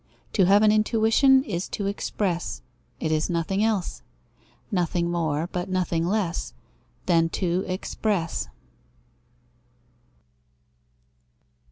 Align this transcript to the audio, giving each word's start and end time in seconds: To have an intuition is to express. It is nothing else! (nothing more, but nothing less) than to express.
To 0.33 0.45
have 0.47 0.63
an 0.63 0.71
intuition 0.71 1.43
is 1.43 1.69
to 1.69 1.85
express. 1.85 2.63
It 2.99 3.11
is 3.11 3.29
nothing 3.29 3.63
else! 3.63 4.01
(nothing 4.71 5.11
more, 5.11 5.47
but 5.51 5.69
nothing 5.69 6.07
less) 6.07 6.55
than 7.05 7.29
to 7.37 7.63
express. 7.67 8.47